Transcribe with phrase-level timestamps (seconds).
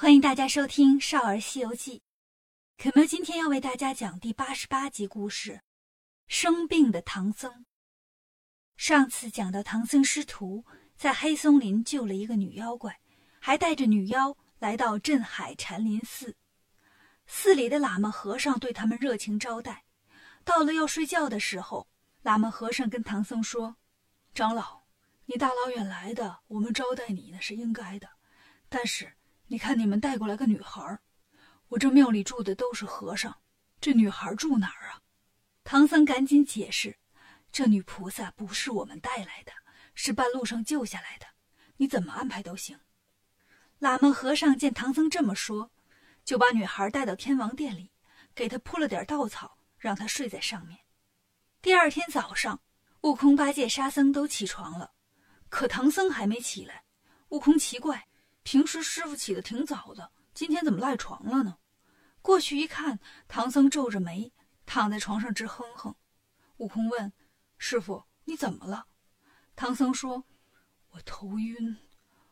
[0.00, 1.98] 欢迎大家收听《少儿西游记》。
[2.82, 5.52] 可喵今天要为大家讲第八十八集故事
[6.26, 7.52] 《生病的唐僧》。
[8.78, 10.64] 上次讲到唐僧师徒
[10.96, 12.98] 在黑松林救了一个女妖怪，
[13.38, 16.34] 还带着女妖来到镇海禅林寺。
[17.26, 19.84] 寺里的喇嘛和尚对他们热情招待。
[20.44, 21.86] 到了要睡觉的时候，
[22.22, 23.76] 喇嘛和尚跟唐僧说
[24.32, 24.84] ：“长老，
[25.26, 28.08] 你大老远来的，我们招待你那是应该的，
[28.70, 29.12] 但是……”
[29.52, 30.96] 你看，你们带过来个女孩
[31.66, 33.36] 我这庙里住的都是和尚，
[33.80, 35.02] 这女孩住哪儿啊？
[35.64, 36.96] 唐僧赶紧解释
[37.50, 39.50] ：“这女菩萨不是我们带来的，
[39.96, 41.26] 是半路上救下来的，
[41.78, 42.78] 你怎么安排都行。”
[43.80, 45.72] 喇嘛和尚见唐僧这么说，
[46.24, 47.90] 就把女孩带到天王殿里，
[48.36, 50.78] 给她铺了点稻草，让她睡在上面。
[51.60, 52.60] 第二天早上，
[53.00, 54.92] 悟空、八戒、沙僧都起床了，
[55.48, 56.84] 可唐僧还没起来。
[57.30, 58.06] 悟空奇怪。
[58.50, 61.58] 平时师傅起得挺早的，今天怎么赖床了呢？
[62.20, 64.32] 过去一看，唐僧皱着眉
[64.66, 65.94] 躺在床上直哼哼。
[66.56, 67.12] 悟空问
[67.58, 68.88] ：“师傅，你怎么了？”
[69.54, 70.24] 唐僧说
[70.90, 71.76] ：“我头晕，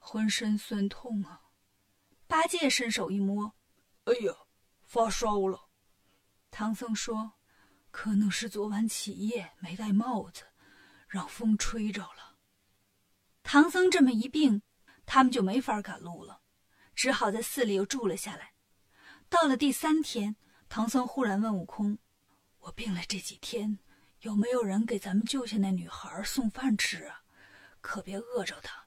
[0.00, 1.40] 浑身酸痛啊。”
[2.26, 3.54] 八戒伸手一摸
[4.06, 4.34] ：“哎呀，
[4.82, 5.68] 发烧了。”
[6.50, 7.34] 唐僧说
[7.92, 10.42] ：“可能是昨晚起夜没戴帽子，
[11.06, 12.38] 让风吹着了。”
[13.44, 14.62] 唐僧这么一病。
[15.10, 16.42] 他们就没法赶路了，
[16.94, 18.52] 只好在寺里又住了下来。
[19.30, 20.36] 到了第三天，
[20.68, 21.96] 唐僧忽然问悟空
[22.60, 23.78] ：“我病了这几天，
[24.20, 27.22] 有没有人给咱们救下那女孩送饭吃啊？
[27.80, 28.84] 可别饿着她。”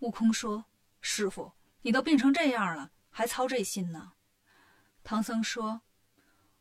[0.00, 0.64] 悟空说
[1.00, 1.52] ：“师傅，
[1.82, 4.14] 你都病成这样了，还操这心呢？”
[5.04, 5.82] 唐僧说：“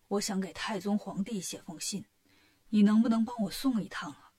[0.09, 2.05] 我想给太宗皇帝写封信，
[2.69, 4.31] 你能不能帮我送一趟啊？”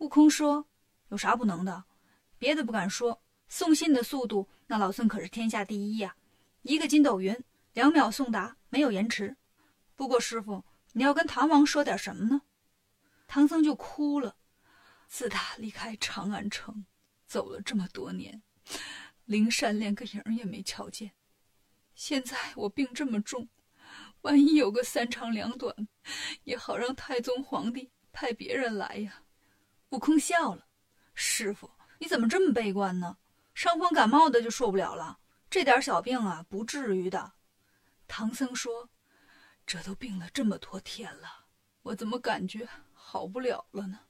[0.00, 0.66] 悟空说
[1.08, 1.84] ：“有啥不能的？
[2.38, 3.20] 别的不敢说。”
[3.50, 6.14] 送信的速度，那老孙可是天下第一呀！
[6.62, 7.36] 一个筋斗云，
[7.72, 9.36] 两秒送达，没有延迟。
[9.96, 12.42] 不过师傅，你要跟唐王说点什么呢？
[13.26, 14.36] 唐僧就哭了。
[15.08, 16.86] 自打离开长安城，
[17.26, 18.40] 走了这么多年，
[19.24, 21.10] 灵山连个影也没瞧见。
[21.96, 23.48] 现在我病这么重，
[24.20, 25.74] 万一有个三长两短，
[26.44, 29.24] 也好让太宗皇帝派别人来呀。
[29.88, 30.68] 悟空笑了
[31.14, 31.68] ：“师傅，
[31.98, 33.16] 你怎么这么悲观呢？”
[33.54, 35.18] 伤风感冒的就受不了了，
[35.50, 37.32] 这点小病啊，不至于的。
[38.06, 38.90] 唐僧说
[39.66, 41.46] ：“这都病了这么多天了，
[41.82, 44.00] 我怎么感觉好不了了呢？”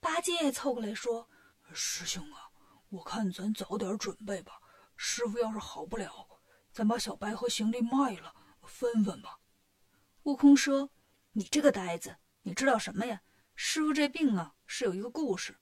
[0.00, 1.28] 八戒凑过来说
[1.72, 2.50] ：“师兄啊，
[2.88, 4.60] 我看咱早点准备吧。
[4.96, 6.26] 师傅要是好不了，
[6.72, 9.38] 咱把小白和行李卖了分分吧。”
[10.24, 10.90] 悟空说
[11.32, 13.22] ：“你这个呆子，你知道什么呀？
[13.54, 15.58] 师傅这病啊，是有一个故事。”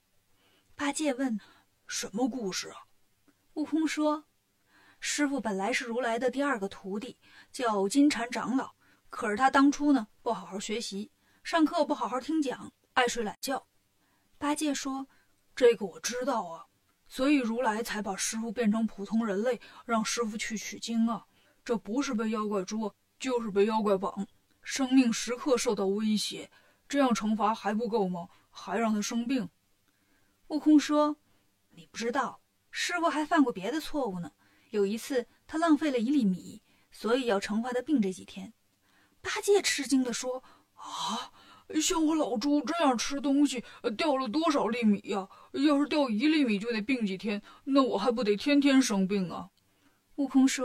[0.76, 1.40] 八戒问
[1.86, 2.76] ：“什么故事啊？”
[3.54, 4.24] 悟空说
[5.00, 7.18] ：“师傅本来是如来的第二个徒弟，
[7.50, 8.72] 叫金蝉长老。
[9.08, 11.10] 可是他当初呢，不好好学习，
[11.42, 13.66] 上课不好好听讲，爱睡懒觉。”
[14.38, 15.06] 八戒说
[15.56, 16.64] ：“这个我知道啊，
[17.08, 21.26] 所以如来才把师傅变成普通人类，让师傅去取经啊。
[21.64, 24.26] 这不是被妖怪捉，就是被妖怪绑，
[24.62, 26.50] 生命时刻受到威胁。
[26.88, 28.28] 这样惩罚还不够吗？
[28.50, 29.48] 还让他生病。”
[30.48, 31.16] 悟空说
[31.70, 32.39] ：“你不知道。”
[32.70, 34.30] 师傅还犯过别的错误呢。
[34.70, 38.52] 有一次，他浪费了一粒米，所以要惩罚他病这几天。
[39.20, 40.42] 八戒吃惊地说
[40.74, 41.32] ：“啊，
[41.82, 43.64] 像我老猪这样吃东西，
[43.98, 45.28] 掉了多少粒米呀？
[45.52, 49.50] 要是掉一粒米就得病几天，那我还不得天天生病啊？”
[50.16, 50.64] 悟空说：“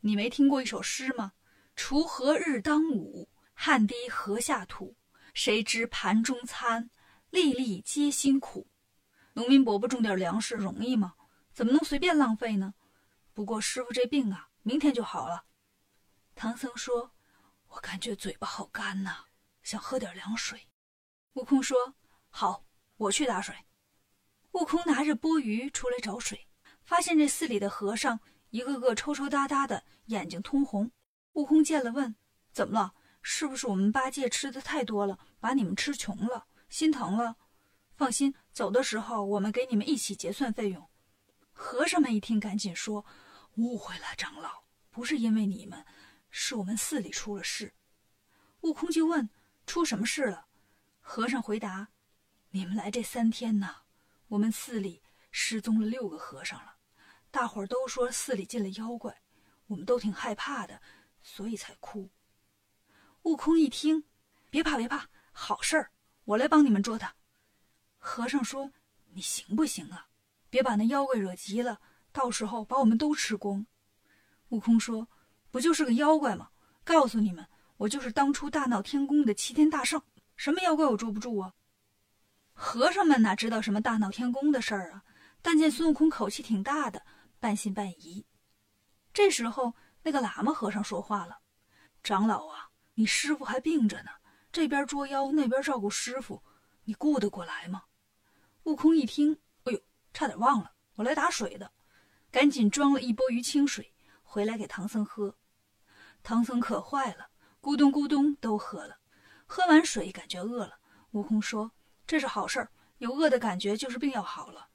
[0.00, 1.32] 你没听过一首诗吗
[1.74, 4.94] ？‘锄禾日当午，汗滴禾下土。
[5.32, 6.90] 谁知盘中餐，
[7.30, 8.66] 粒粒皆辛苦。’
[9.32, 11.14] 农民伯伯种点粮食容易吗？”
[11.52, 12.74] 怎么能随便浪费呢？
[13.34, 15.44] 不过师傅这病啊，明天就好了。
[16.34, 17.12] 唐僧说
[17.68, 19.26] ：“我感觉嘴巴好干呐，
[19.62, 20.68] 想喝点凉水。”
[21.34, 21.94] 悟空说
[22.28, 22.64] ：“好，
[22.96, 23.54] 我去打水。”
[24.52, 26.46] 悟空拿着钵盂出来找水，
[26.82, 28.20] 发现这寺里的和尚
[28.50, 30.90] 一个个抽抽搭搭的，眼睛通红。
[31.32, 32.14] 悟空见了问
[32.52, 32.94] ：“怎么了？
[33.22, 37.36] 是不是我们八戒吃的太多了，把你们吃穷了，心疼了？
[37.94, 40.86] 放心，走的时候我们给你们一起结算费用。”
[41.62, 43.06] 和尚们一听，赶紧说
[43.54, 45.86] ：“误会了，长老，不是因为你们，
[46.28, 47.72] 是我们寺里出了事。”
[48.62, 49.30] 悟空就问
[49.64, 50.48] ：“出什么事了？”
[51.00, 51.86] 和尚回答
[52.50, 53.76] ：“你们来这三天呢，
[54.26, 55.00] 我们寺里
[55.30, 56.74] 失踪了六个和尚了，
[57.30, 59.22] 大伙儿都说寺里进了妖怪，
[59.68, 60.82] 我们都挺害怕的，
[61.22, 62.10] 所以才哭。”
[63.22, 64.04] 悟空一听
[64.50, 65.92] ：“别怕，别怕，好事儿，
[66.24, 67.14] 我来帮你们捉他。”
[67.98, 68.72] 和尚说
[69.14, 70.08] ：“你行不行啊？”
[70.52, 71.80] 别把那妖怪惹急了，
[72.12, 73.64] 到时候把我们都吃光。
[74.50, 75.08] 悟空说
[75.50, 76.50] ：“不就是个妖怪吗？
[76.84, 77.46] 告诉你们，
[77.78, 80.02] 我就是当初大闹天宫的齐天大圣，
[80.36, 81.54] 什么妖怪我捉不住啊？”
[82.52, 85.02] 和尚们哪知道什么大闹天宫的事儿啊？
[85.40, 87.02] 但见孙悟空口气挺大的，
[87.40, 88.26] 半信半疑。
[89.14, 91.38] 这时候，那个喇嘛和尚说话了
[92.04, 94.10] ：“长老啊，你师傅还病着呢，
[94.52, 96.42] 这边捉妖，那边照顾师傅，
[96.84, 97.84] 你顾得过来吗？”
[98.64, 99.38] 悟空一听，
[100.12, 101.72] 差点忘了，我来打水的，
[102.30, 103.92] 赶紧装了一波鱼清水
[104.22, 105.36] 回来给唐僧喝。
[106.22, 107.30] 唐僧可坏了，
[107.60, 108.98] 咕咚咕咚都喝了。
[109.46, 110.78] 喝完水，感觉饿了。
[111.10, 111.72] 悟空说
[112.06, 114.68] ：“这是好事儿，有饿的感觉就是病要好了。”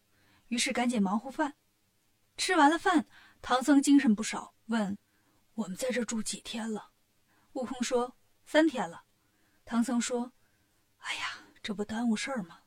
[0.49, 1.55] 于是赶紧忙活饭。
[2.35, 3.07] 吃完了饭，
[3.41, 4.97] 唐僧精神不少，问
[5.55, 6.91] ：“我们在这住几天了？”
[7.53, 9.03] 悟空说：“三天了。”
[9.65, 10.31] 唐僧说
[10.99, 12.59] ：“哎呀，这不耽误事儿吗？”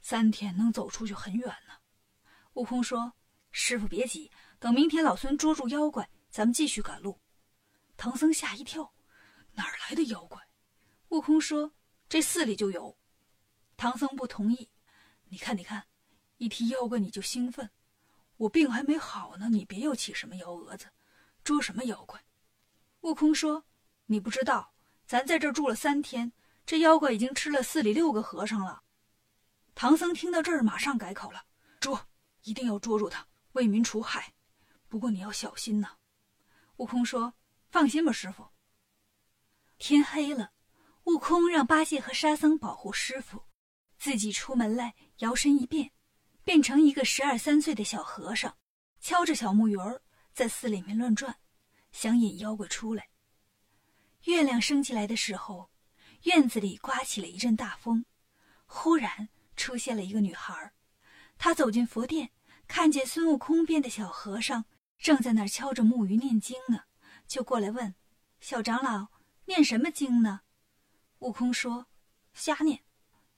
[0.00, 1.74] 三天能走出去很远呢。
[2.58, 3.12] 悟空说
[3.52, 4.28] ：“师傅别急，
[4.58, 7.20] 等明天老孙捉住妖怪，咱们继续赶路。”
[7.96, 8.92] 唐僧吓一跳
[9.54, 10.42] ：“哪来的妖怪？”
[11.10, 11.72] 悟空说
[12.10, 12.98] ：“这寺里就有。”
[13.78, 14.68] 唐僧不同意
[15.30, 15.86] ：“你看，你看，
[16.38, 17.70] 一提妖怪你就兴奋。
[18.38, 20.86] 我病还没好呢，你别又起什么幺蛾子，
[21.44, 22.20] 捉什么妖怪？”
[23.02, 23.64] 悟空说
[24.06, 24.74] ：“你不知道，
[25.06, 26.32] 咱在这住了三天，
[26.66, 28.82] 这妖怪已经吃了寺里六个和尚了。”
[29.76, 31.44] 唐僧听到这儿，马上改口了
[31.78, 32.08] ：“捉，
[32.42, 34.34] 一定要捉住他，为民除害。
[34.88, 35.96] 不过你要小心呐。”
[36.76, 37.34] 悟空说
[37.70, 38.48] ：“放心吧，师傅。”
[39.78, 40.52] 天黑了，
[41.04, 43.44] 悟空让八戒和沙僧保护师傅，
[43.98, 45.92] 自己出门来，摇身一变，
[46.44, 48.56] 变成一个十二三岁的小和尚，
[49.00, 50.02] 敲着小木鱼儿
[50.32, 51.38] 在寺里面乱转，
[51.92, 53.08] 想引妖怪出来。
[54.24, 55.70] 月亮升起来的时候，
[56.24, 58.04] 院子里刮起了一阵大风，
[58.66, 59.28] 忽然。
[59.58, 60.72] 出现了一个女孩，
[61.38, 62.30] 他走进佛殿，
[62.66, 64.64] 看见孙悟空变的小和尚
[64.98, 66.82] 正在那儿敲着木鱼念经呢，
[67.26, 67.94] 就过来问
[68.40, 69.08] ：“小长老，
[69.44, 70.40] 念什么经呢？”
[71.20, 71.86] 悟空说
[72.34, 72.84] ：“瞎念。”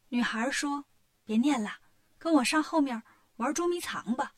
[0.08, 0.86] 女孩说
[1.24, 1.78] ：“别念了，
[2.18, 3.02] 跟我上后面
[3.36, 4.34] 玩捉迷藏吧。”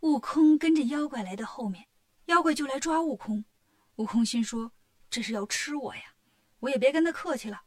[0.00, 1.86] 悟空跟着妖怪来到后面，
[2.26, 3.44] 妖怪就来抓悟空。
[3.96, 4.72] 悟空心说
[5.08, 6.14] ：“这是要吃我呀！”
[6.60, 7.62] 我也别跟他客气了，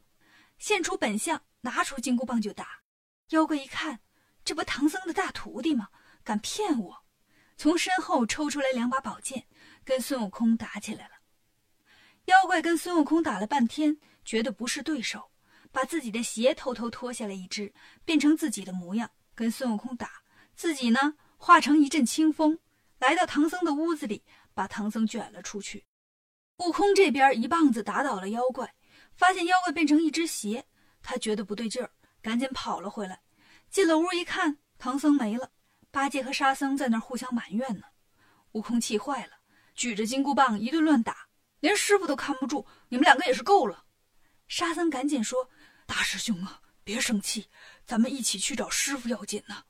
[0.57, 2.81] 现出本相，拿出金箍棒就打。
[3.29, 4.01] 妖怪一看，
[4.43, 5.89] 这不唐僧的大徒弟吗？
[6.23, 7.03] 敢骗我！
[7.57, 9.45] 从身后抽出来两把宝剑，
[9.83, 11.15] 跟孙悟空打起来了。
[12.25, 15.31] 妖怪跟孙悟空打了半天，觉得不是对手，
[15.71, 17.73] 把自己的鞋偷偷脱下来一只，
[18.05, 20.11] 变成自己的模样，跟孙悟空打。
[20.55, 22.59] 自己呢，化成一阵清风，
[22.99, 25.85] 来到唐僧的屋子里，把唐僧卷了出去。
[26.57, 28.75] 悟空这边一棒子打倒了妖怪，
[29.15, 30.65] 发现妖怪变成一只鞋，
[31.01, 31.91] 他觉得不对劲儿。
[32.21, 33.21] 赶紧跑了回来，
[33.69, 35.51] 进了屋一看，唐僧没了，
[35.91, 37.85] 八戒和沙僧在那儿互相埋怨呢。
[38.53, 39.33] 悟空气坏了，
[39.75, 41.27] 举着金箍棒一顿乱打，
[41.59, 43.85] 连师傅都看不住，你们两个也是够了。
[44.47, 45.49] 沙僧赶紧说
[45.85, 47.47] ：“大师兄啊，别生气，
[47.85, 49.63] 咱们一起去找师傅要紧呢。”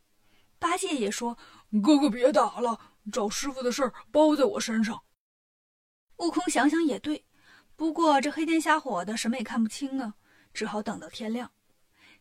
[0.58, 1.38] 八戒也说
[1.84, 2.80] ：“哥哥别打了，
[3.12, 5.02] 找师傅的事儿包在我身上。”
[6.18, 7.26] 悟空想想也对，
[7.76, 10.14] 不过这黑天瞎火的，什么也看不清啊，
[10.54, 11.52] 只好等到天亮。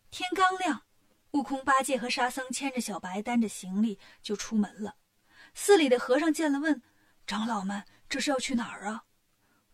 [0.09, 0.83] 天刚亮，
[1.31, 4.95] 悟空、八戒和沙僧牵着小白，担着行李就出门了。
[5.53, 6.81] 寺里的和尚见了，问
[7.27, 9.03] ：“长老们，这是要去哪儿啊？”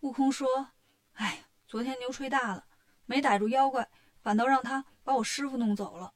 [0.01, 0.71] 悟空说
[1.15, 2.65] ：“哎，昨天牛吹大了，
[3.05, 3.89] 没逮住妖怪，
[4.21, 6.13] 反倒让他把我师傅弄走了。”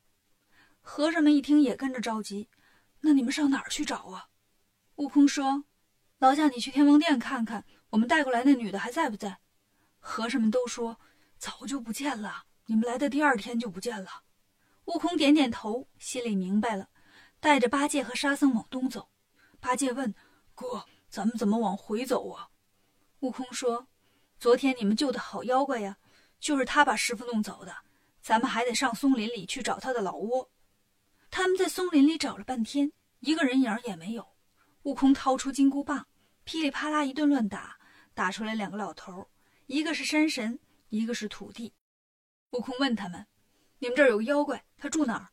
[0.82, 2.50] 和尚们一听，也跟着着急
[3.02, 4.28] ：“那你们上哪儿去找啊？”
[4.96, 5.64] 悟空说
[6.20, 9.40] ：“劳驾，你去天王殿看看，我们带过来那女的还在不在？”
[10.00, 11.00] 和尚们都说
[11.40, 14.24] ：“早就不见了。”你们来的第二天就不见了，
[14.90, 16.90] 悟空点点头，心里明白了，
[17.40, 19.08] 带着八戒和沙僧往东走。
[19.60, 20.12] 八戒问
[20.56, 22.50] ：“哥，咱们怎么往回走啊？”
[23.22, 23.88] 悟空说
[24.40, 25.96] ：“昨天你们救的好妖怪呀，
[26.40, 27.76] 就是他把师傅弄走的，
[28.20, 30.50] 咱们还得上松林里去找他的老窝。”
[31.30, 34.28] 他们在松林里找了半天，一个人影也没有。
[34.84, 36.08] 悟空掏出金箍棒，
[36.46, 37.78] 噼里啪啦一顿乱打，
[38.16, 39.30] 打出来两个老头，
[39.68, 41.76] 一个是山神，一个是土地。
[42.54, 43.28] 悟空问他们
[43.78, 45.30] ：“你们这儿有个妖怪，他住哪儿？”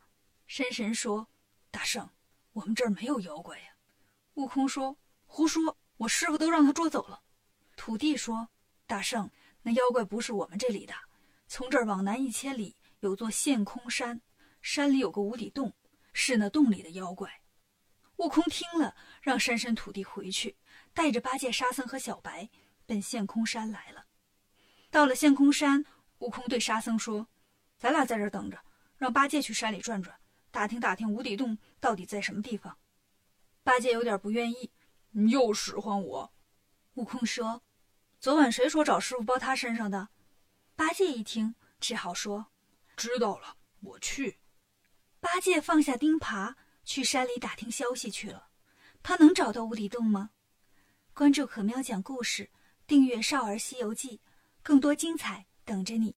[0.46, 1.28] 山神说
[1.70, 2.10] ：“大圣，
[2.52, 3.68] 我们这儿没有妖怪呀。”
[4.34, 5.78] 悟空说：“胡说！
[5.96, 7.22] 我师傅都让他捉走了。”
[7.76, 8.48] 土地说
[8.86, 9.30] ：“大圣，
[9.62, 10.94] 那妖怪不是我们这里的。
[11.48, 14.20] 从这儿往南一千里，有座陷空山，
[14.60, 15.72] 山里有个无底洞，
[16.12, 17.40] 是那洞里的妖怪。”
[18.16, 20.56] 悟空听了，让山神、土地回去，
[20.92, 22.48] 带着八戒、沙僧和小白
[22.86, 24.06] 奔陷空山来了。
[24.90, 25.84] 到了陷空山。
[26.20, 27.28] 悟空对沙僧说
[27.76, 28.58] ：“咱俩在这等着，
[28.96, 30.18] 让八戒去山里转转，
[30.50, 32.78] 打听打听无底洞到底在什么地方。”
[33.62, 34.70] 八戒有点不愿意，
[35.30, 36.32] 又使唤我。
[36.94, 37.62] 悟空说
[38.18, 40.08] ：“昨晚谁说找师傅包他身上的？”
[40.74, 42.46] 八戒一听，只好说
[42.96, 44.38] ：“知道了，我去。”
[45.20, 48.48] 八戒放下钉耙，去山里打听消息去了。
[49.02, 50.30] 他能找到无底洞吗？
[51.12, 52.50] 关注可喵讲故事，
[52.86, 54.18] 订阅《少儿西游记》，
[54.62, 56.15] 更多精彩等着你。